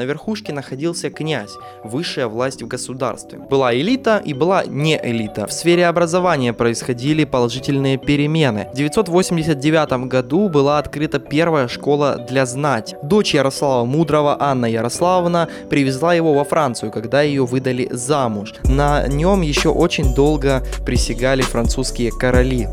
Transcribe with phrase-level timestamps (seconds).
[0.00, 1.50] На верхушке находился князь,
[1.84, 3.38] высшая власть в государстве.
[3.38, 5.46] Была элита и была не элита.
[5.46, 8.70] В сфере образования происходили положительные перемены.
[8.72, 12.94] В 989 году была открыта первая школа для знать.
[13.02, 18.54] Дочь Ярослава Мудрого, Анна Ярославовна, привезла его во Францию, когда ее выдали замуж.
[18.64, 22.68] На нем еще очень долго присягали французские короли.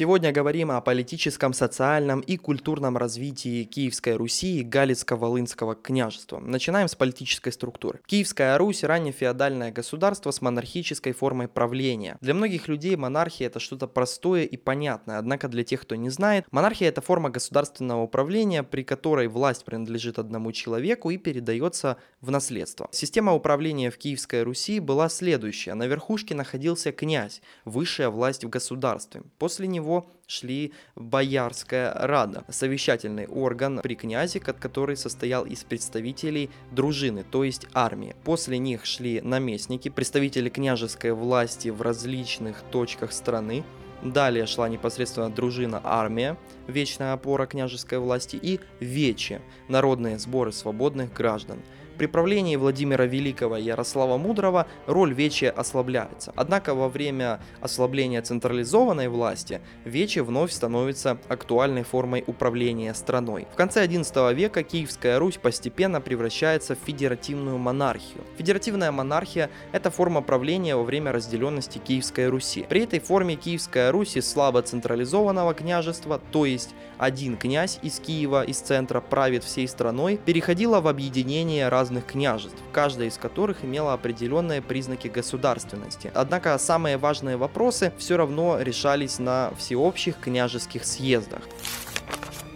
[0.00, 6.38] Сегодня говорим о политическом, социальном и культурном развитии Киевской Руси и Галицко-Волынского княжества.
[6.38, 8.00] Начинаем с политической структуры.
[8.06, 12.16] Киевская Русь– ранее феодальное государство с монархической формой правления.
[12.22, 16.46] Для многих людей монархия– это что-то простое и понятное, однако для тех, кто не знает,
[16.50, 22.88] монархия– это форма государственного управления, при которой власть принадлежит одному человеку и передается в наследство.
[22.90, 25.74] Система управления в Киевской Руси была следующая.
[25.74, 29.24] На верхушке находился князь, высшая власть в государстве.
[29.36, 37.24] После него него шли Боярская Рада, совещательный орган при князе, который состоял из представителей дружины,
[37.28, 38.14] то есть армии.
[38.24, 43.64] После них шли наместники, представители княжеской власти в различных точках страны,
[44.02, 51.60] Далее шла непосредственно дружина армия, вечная опора княжеской власти и вечи, народные сборы свободных граждан–
[52.00, 56.32] при правлении Владимира Великого и Ярослава Мудрого роль Вечи ослабляется.
[56.34, 63.46] Однако во время ослабления централизованной власти Вечи вновь становится актуальной формой управления страной.
[63.52, 68.24] В конце XI века Киевская Русь постепенно превращается в федеративную монархию.
[68.38, 72.64] Федеративная монархия– это форма правления во время разделенности Киевской Руси.
[72.66, 78.42] При этой форме Киевская Русь из слабо централизованного княжества, то есть один князь из Киева,
[78.42, 83.92] из центра, правит всей страной, переходила в объединение разных разных княжеств, каждая из которых имела
[83.92, 86.12] определенные признаки государственности.
[86.14, 91.40] Однако самые важные вопросы все равно решались на всеобщих княжеских съездах.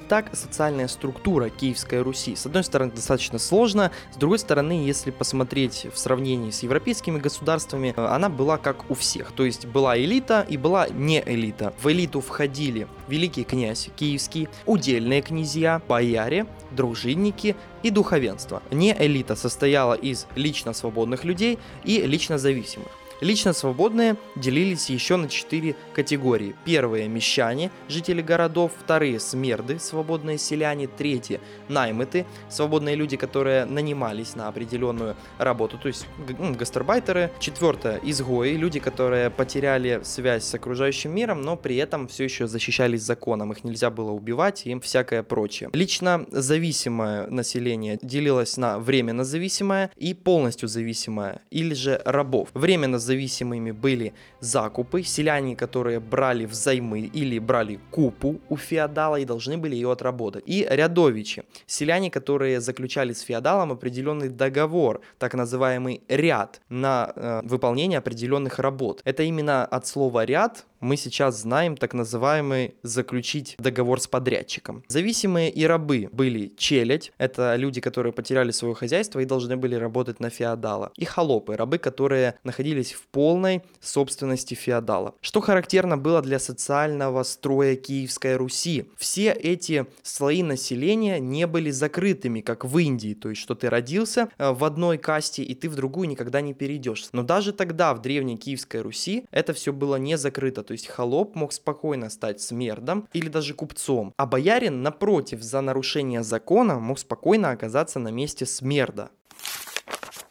[0.08, 5.86] Так, социальная структура Киевской Руси, с одной стороны, достаточно сложна, с другой стороны, если посмотреть
[5.92, 10.58] в сравнении с европейскими государствами, она была как у всех, то есть была элита и
[10.58, 11.72] была не элита.
[11.80, 18.62] В элиту входили великий князь киевский, удельные князья, бояре, дружинники и духовенство.
[18.70, 22.88] Не элита состояла из лично свободных людей и лично зависимых.
[23.24, 26.54] Лично свободные делились еще на четыре категории.
[26.66, 28.72] Первые– мещане, жители городов.
[28.78, 30.88] Вторые– смерды, свободные селяне.
[30.88, 31.40] Третьи–
[31.70, 37.30] наймыты, свободные люди, которые нанимались на определенную работу, то есть гастарбайтеры.
[37.38, 43.00] Четвертое– изгои, люди, которые потеряли связь с окружающим миром, но при этом все еще защищались
[43.00, 43.52] законом.
[43.52, 45.70] Их нельзя было убивать и всякое прочее.
[45.72, 52.50] Лично зависимое население делилось на временно зависимое и полностью зависимое, или же рабов.
[52.52, 59.56] Временно зависимыми были закупы, селяне, которые брали взаймы или брали купу у феодала и должны
[59.56, 60.44] были ее отработать.
[60.46, 67.98] И рядовичи, селяне, которые заключали с феодалом определенный договор, так называемый ряд, на э, выполнение
[67.98, 69.00] определенных работ.
[69.04, 74.84] Это именно от слова ряд мы сейчас знаем так называемый заключить договор с подрядчиком.
[74.88, 80.20] Зависимые и рабы были челядь, это люди, которые потеряли свое хозяйство и должны были работать
[80.20, 85.14] на феодала, и холопы, рабы, которые находились в полной собственности феодала.
[85.20, 88.86] Что характерно было для социального строя Киевской Руси?
[88.96, 94.28] Все эти слои населения не были закрытыми, как в Индии, то есть что ты родился
[94.38, 97.08] э, в одной касте и ты в другую никогда не перейдешь.
[97.12, 101.36] Но даже тогда в древней Киевской Руси это все было не закрыто, то есть холоп
[101.36, 107.50] мог спокойно стать смердом или даже купцом, а боярин, напротив, за нарушение закона мог спокойно
[107.50, 109.10] оказаться на месте смерда.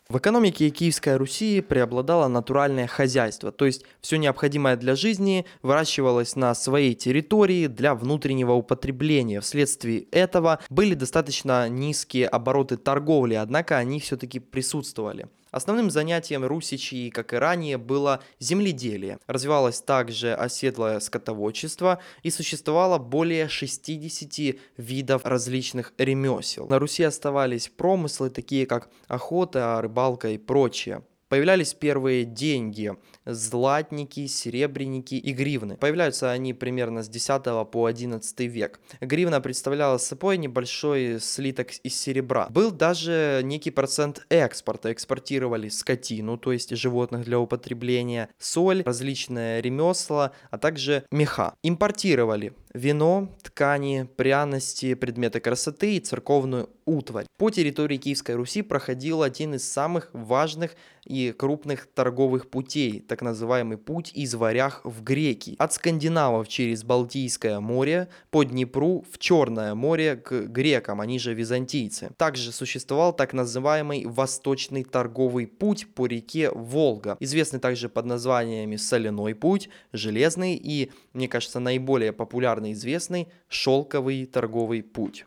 [0.10, 6.54] В экономике Киевской Руси преобладало натуральное хозяйство, то есть все необходимое для жизни выращивалось на
[6.54, 9.42] своей территории для внутреннего употребления.
[9.42, 15.30] Вследствие этого были достаточно низкие обороты торговли, однако они все-таки присутствовали.
[15.54, 19.20] Основным занятием русичей, как и ранее, было земледелие.
[19.28, 26.68] Развивалось также оседлое скотоводчество и существовало более 60 видов различных ремесел.
[26.70, 31.04] На Руси оставались промыслы, такие как охота, рыбалка и прочее.
[31.34, 32.96] Появлялись первые деньги,
[33.26, 35.78] златники, серебряники и гривны.
[35.78, 38.80] Появляются они примерно с 10 по 11 век.
[39.02, 42.50] Гривна представляла собой небольшой слиток из серебра.
[42.52, 44.92] Был даже некий процент экспорта.
[44.92, 51.56] Экспортировали скотину, то есть животных для употребления, соль, различные ремесла, а также меха.
[51.64, 57.26] Импортировали вино, ткани, пряности, предметы красоты и церковную утварь.
[57.38, 60.76] По территории Киевской Руси проходил один из самых важных
[61.06, 65.56] и крупных торговых путей, так называемый путь из Варях в Греки.
[65.60, 72.12] От скандинавов через Балтийское море по Днепру в Черное море к грекам, они же византийцы.
[72.18, 79.36] Также существовал так называемый Восточный торговый путь по реке Волга, известный также под названиями Соляной
[79.36, 85.26] путь, Железный и, мне кажется, наиболее популярный известный Шелковый торговый путь.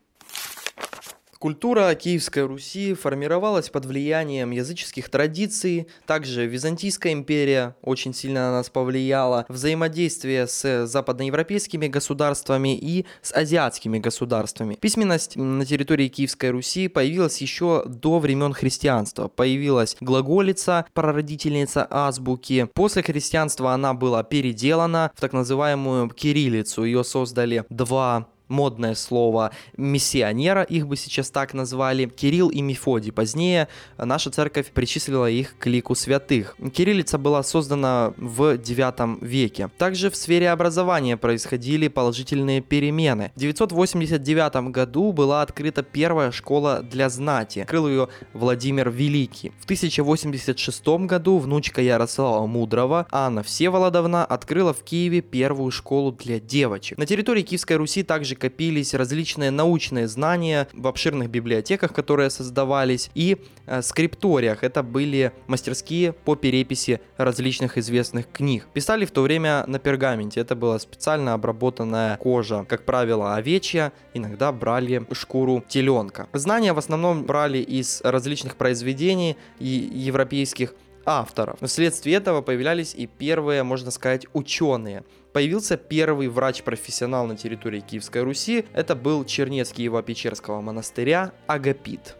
[1.47, 8.69] Культура Киевской Руси формировалась под влиянием языческих традиций, также Византийская империя очень сильно на нас
[8.69, 14.75] повлияла, взаимодействие с западноевропейскими государствами и с азиатскими государствами.
[14.75, 19.29] Письменность на территории Киевской Руси появилась еще до времен христианства.
[19.29, 22.69] Появилась глаголица, прародительница азбуки.
[22.75, 26.83] После христианства она была переделана в так называемую кириллицу.
[26.83, 33.13] Ее создали два модное слово миссионера, их бы сейчас так назвали, Кирилл и Мефодий.
[33.13, 36.57] Позднее наша церковь причислила их к лику святых.
[36.75, 39.71] Кириллица была создана в 9 веке.
[39.79, 43.33] Также в сфере образования происходили положительные перемены.
[43.35, 47.61] В 989 году была открыта первая школа для знати.
[47.61, 49.53] Открыл ее Владимир Великий.
[49.61, 56.99] В 1086 году внучка Ярослава Мудрого, Анна Всеволодовна, открыла в Киеве первую школу для девочек.
[56.99, 63.39] На территории Киевской Руси также копились различные научные знания в обширных библиотеках, которые создавались, и
[63.67, 64.63] э, скрипториях.
[64.63, 68.67] Это были мастерские по переписи различных известных книг.
[68.73, 70.41] Писали в то время на пергаменте.
[70.41, 73.93] Это была специально обработанная кожа, как правило, овечья.
[74.15, 76.29] Иногда брали шкуру теленка.
[76.33, 80.75] Знания в основном брали из различных произведений и европейских
[81.07, 81.59] авторов.
[81.63, 85.05] Вследствие этого появлялись и первые, можно сказать, ученые.
[85.33, 88.65] Появился первый врач-профессионал на территории Киевской Руси.
[88.75, 92.17] Это был чернец Киево-Печерского монастыря Агапит.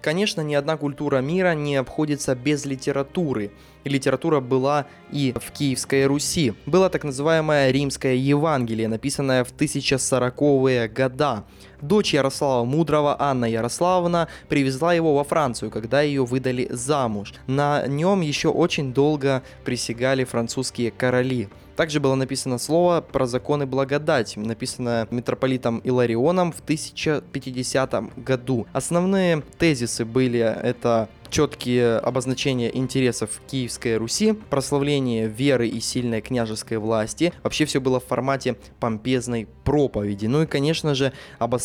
[0.00, 3.50] Конечно, ни одна культура мира не обходится без литературы.
[3.84, 6.54] И литература была и в Киевской Руси.
[6.66, 11.44] Было так называемое Римское Евангелие, написанное в 1040-е года.
[11.80, 17.34] Дочь Ярослава Мудрого, Анна Ярославовна, привезла его во Францию, когда ее выдали замуж.
[17.46, 21.48] На нем еще очень долго присягали французские короли.
[21.78, 28.66] Также было написано слово про законы благодати, написанное митрополитом Иларионом в 1050 году.
[28.72, 37.32] Основные тезисы были это четкие обозначения интересов Киевской Руси, прославление веры и сильной княжеской власти.
[37.42, 40.26] Вообще все было в формате помпезной проповеди.
[40.26, 41.12] Ну и, конечно же,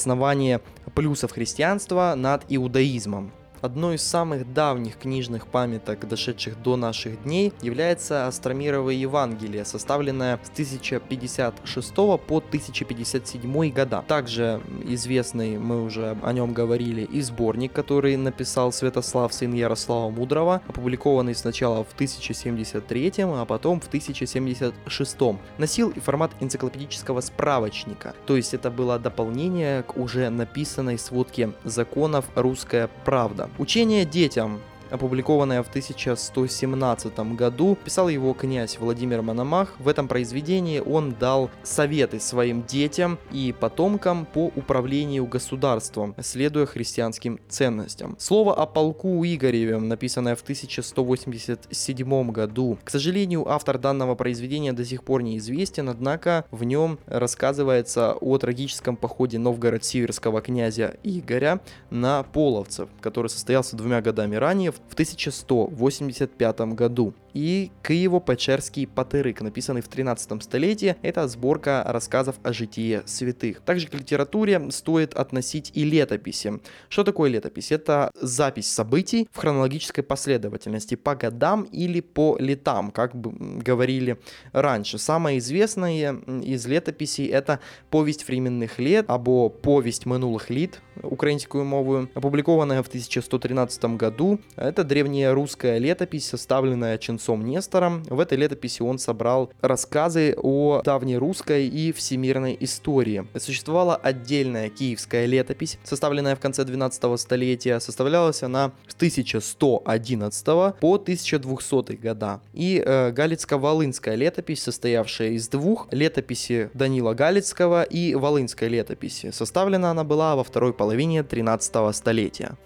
[0.03, 0.59] обоснование
[0.95, 3.31] плюсов христианства над иудаизмом.
[3.63, 10.49] Одной из самых давних книжных памяток, дошедших до наших дней, является Астромировое Евангелие, составленное с
[10.49, 14.03] 1056 по 1057 года.
[14.05, 20.61] Также известный, мы уже о нем говорили, и сборник, который написал Святослав, сын Ярослава Мудрого,
[20.67, 25.17] опубликованный сначала в 1073, а потом в 1076.
[25.57, 32.25] Носил и формат энциклопедического справочника, то есть это было дополнение к уже написанной сводке законов
[32.35, 33.49] «Русская правда».
[33.59, 34.61] Учение детям
[34.93, 37.75] опубликованное в 1117 году.
[37.83, 39.73] Писал его князь Владимир Мономах.
[39.79, 47.39] В этом произведении он дал советы своим детям и потомкам по управлению государством, следуя христианским
[47.49, 48.15] ценностям.
[48.19, 52.77] Слово о полку Игореве, написанное в 1187 году.
[52.83, 58.95] К сожалению, автор данного произведения до сих пор неизвестен, однако в нем рассказывается о трагическом
[58.95, 67.13] походе Новгород-Сиверского князя Игоря на половцев, который состоялся двумя годами ранее, в в 1185 году
[67.33, 70.95] и Киево-Печерский Патерик, написанный в 13 столетии.
[71.01, 73.61] Это сборка рассказов о житии святых.
[73.61, 76.59] Также к литературе стоит относить и летописи.
[76.89, 77.71] Что такое летопись?
[77.71, 84.19] Это запись событий в хронологической последовательности по годам или по летам, как бы говорили
[84.51, 84.97] раньше.
[84.97, 87.59] Самое известное из летописей это
[87.89, 94.39] повесть временных лет або повесть минулых лет, украинскую мову, опубликованная в 1113 году.
[94.55, 98.03] Это древняя русская летопись, составленная Ченцом концом Нестором.
[98.09, 103.25] В этой летописи он собрал рассказы о давней русской и всемирной истории.
[103.37, 107.79] Существовала отдельная киевская летопись, составленная в конце 12 столетия.
[107.79, 110.45] Составлялась она с 1111
[110.79, 112.41] по 1200 года.
[112.53, 119.31] И э, Галицко-Волынская летопись, состоявшая из двух летописи Данила Галицкого и Волынской летописи.
[119.31, 122.57] Составлена она была во второй половине 13 столетия.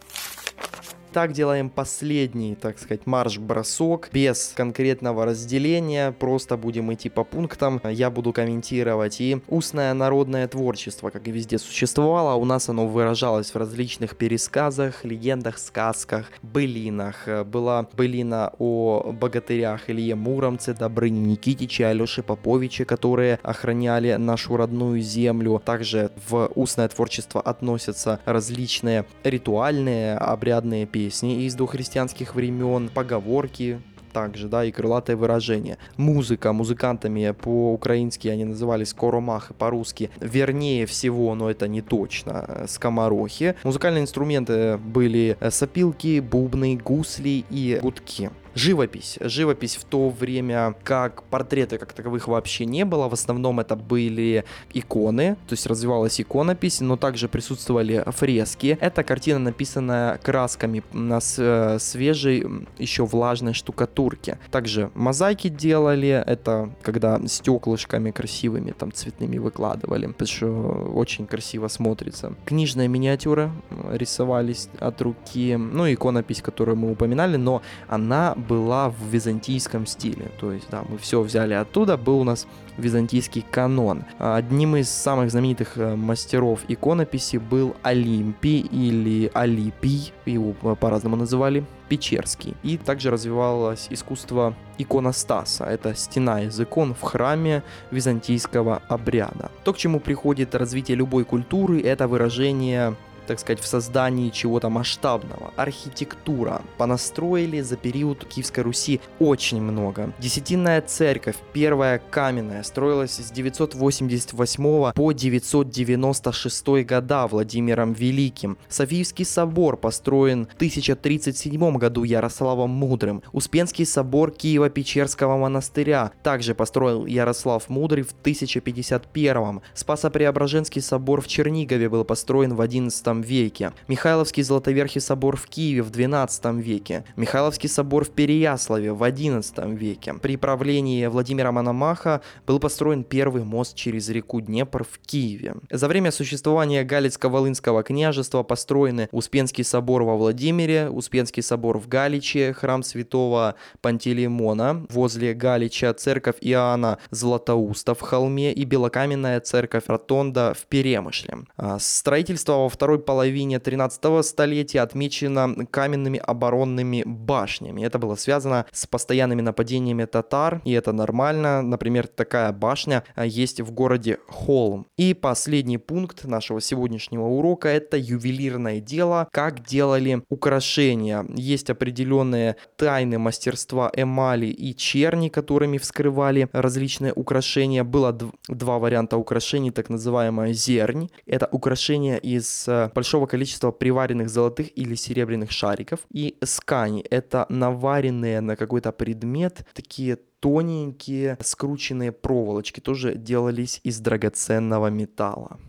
[1.18, 8.12] Итак, делаем последний, так сказать, марш-бросок без конкретного разделения, просто будем идти по пунктам, я
[8.12, 9.20] буду комментировать.
[9.20, 15.04] И устное народное творчество, как и везде существовало, у нас оно выражалось в различных пересказах,
[15.06, 17.28] легендах, сказках, былинах.
[17.48, 25.60] Была былина о богатырях Илье Муромце, Добрыне Никитиче, Алёше Поповиче, которые охраняли нашу родную землю.
[25.66, 33.80] Также в устное творчество относятся различные ритуальные, обрядные песни из дохристианских времен, поговорки,
[34.18, 35.78] также, да, и крылатое выражение.
[35.96, 43.56] Музыка, музыкантами по-украински они назывались коромахи, по-русски вернее всего, но это не точно, скоморохи.
[43.64, 48.32] Музыкальные инструменты были сопилки, бубны, гусли и гудки.
[48.58, 49.20] Живопись.
[49.22, 53.08] Живопись в то время, как портреты как таковых вообще не было.
[53.08, 58.76] В основном это были иконы, то есть развивалась иконопись, но также присутствовали фрески.
[58.82, 62.46] Эта картина написана красками на э, свежей,
[62.80, 64.40] еще влажной штукатурке.
[64.50, 72.34] Также мозаики делали, это когда стеклышками красивыми, там цветными выкладывали, потому что очень красиво смотрится.
[72.46, 73.52] Книжная миниатюра
[73.92, 80.32] рисовались от руки, ну иконопись, которую мы упоминали, но она была в византийском стиле.
[80.40, 84.04] То есть, да, мы все взяли оттуда, был у нас византийский канон.
[84.20, 92.56] Одним из самых знаменитых э, мастеров иконописи был Олимпий или Алипий, его по-разному называли, Печерский.
[92.64, 95.66] И также развивалось искусство иконостаса.
[95.66, 99.52] Это стена из икон в храме византийского обряда.
[99.64, 102.96] То, к чему приходит развитие любой культуры, это выражение
[103.28, 105.54] так сказать, в создании чего-то масштабного.
[105.56, 106.62] Архитектура.
[106.78, 110.14] Понастроили за период Киевской Руси очень много.
[110.20, 118.58] Десятинная церковь, первая каменная, строилась с 988 по 996 года Владимиром Великим.
[118.70, 123.22] Софийский собор построен в 1037 году Ярославом Мудрым.
[123.32, 129.62] Успенский собор Киева-Печерского монастыря также построил Ярослав Мудрый в 1051.
[129.74, 135.90] Спасо-Преображенский собор в Чернигове был построен в 11 веке, Михайловский Золотоверхий собор в Киеве в
[135.90, 140.14] 12 веке, Михайловский собор в Переяславе в 11 веке.
[140.16, 145.56] При правлении Владимира Мономаха был построен первый мост через реку Днепр в Киеве.
[145.70, 152.84] За время существования Галицко-Волынского княжества построены Успенский собор во Владимире, Успенский собор в Галиче, храм
[152.84, 161.40] святого Пантелеймона возле Галича, церковь Иоанна Златоуста в холме и белокаменная церковь Ротонда в Перемышле.
[161.58, 167.82] А строительство во второй половине 13 столетия отмечено каменными оборонными башнями.
[167.86, 171.62] Это было связано с постоянными нападениями татар, и это нормально.
[171.62, 174.88] Например, такая башня а, есть в городе Холм.
[174.98, 181.26] И последний пункт нашего сегодняшнего урока– это ювелирное дело, как делали украшения.
[181.34, 187.86] Есть определенные тайны мастерства эмали и черни, которыми вскрывали различные украшения.
[187.86, 188.12] Было
[188.50, 191.10] два варианта украшений, так называемая зернь.
[191.26, 196.00] Это украшение из э, большого количества приваренных золотых или серебряных шариков.
[196.16, 204.90] И скани— это наваренные на какой-то предмет такие тоненькие скрученные проволочки, тоже делались из драгоценного
[204.90, 205.60] металла.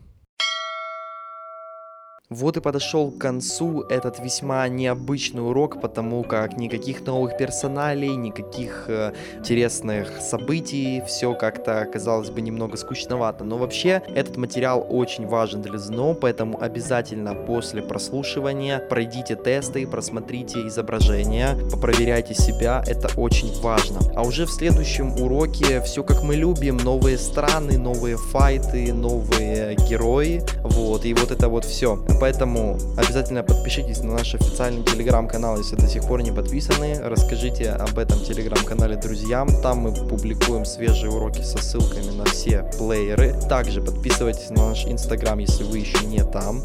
[2.31, 8.85] Вот и подошел к концу этот весьма необычный урок, потому как никаких новых персоналей, никаких
[8.89, 13.45] э, интересных событий, все как-то, казалось бы, немного скучновато.
[13.45, 20.67] Но вообще, этот материал очень важен для ЗНО, поэтому обязательно после прослушивания пройдите тесты, просмотрите
[20.67, 24.01] изображения, попроверяйте себя, это очень важно.
[24.15, 30.43] А уже в следующем уроке все как мы любим, новые страны, новые файты, новые герои,
[30.63, 31.99] вот, и вот это вот все.
[32.21, 36.99] Поэтому обязательно подпишитесь на наш официальный телеграм-канал, если до сих пор не подписаны.
[37.03, 39.49] Расскажите об этом телеграм-канале друзьям.
[39.63, 43.35] Там мы публикуем свежие уроки со ссылками на все плееры.
[43.49, 46.63] Также подписывайтесь на наш инстаграм, если вы еще не там.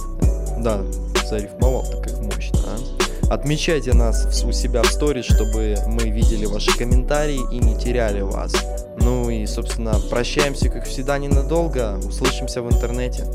[0.59, 0.81] Да,
[1.29, 3.33] зарифмовал, так как мощно, а?
[3.33, 8.53] Отмечайте нас у себя в сторис, чтобы мы видели ваши комментарии и не теряли вас.
[8.97, 11.99] Ну и, собственно, прощаемся, как всегда, ненадолго.
[12.05, 13.25] Услышимся в интернете.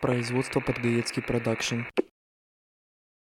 [0.00, 1.80] Производство Подгаецкий продакшн.